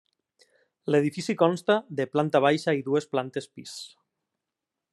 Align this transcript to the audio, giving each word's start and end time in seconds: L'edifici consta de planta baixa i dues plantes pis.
L'edifici 0.93 1.35
consta 1.41 1.75
de 1.99 2.07
planta 2.15 2.41
baixa 2.47 2.75
i 2.79 2.81
dues 2.89 3.07
plantes 3.13 3.49
pis. 3.59 3.75